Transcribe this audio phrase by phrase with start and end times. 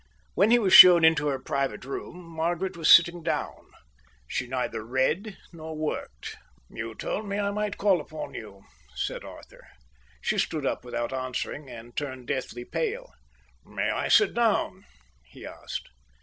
[0.33, 3.67] When he was shown into her private room Margaret was sitting down.
[4.27, 6.37] She neither read nor worked.
[6.71, 8.63] "You told me I might call upon you,"
[8.95, 9.67] said Arthur.
[10.19, 13.13] She stood up without answering, and turned deathly pale.
[13.63, 14.85] "May I sit down?"
[15.25, 15.87] he asked.